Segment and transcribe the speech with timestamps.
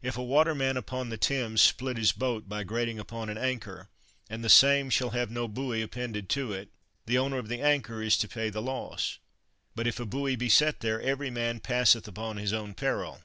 [0.00, 3.90] If a waterman upon the Thames split his boat by grating upon an anchor,
[4.30, 6.70] and the same have no buoy appended to it,
[7.04, 9.18] the owner of the anchor is to pay the loss;
[9.74, 13.20] but if a buoy be set there, every man passeth upon his own peril.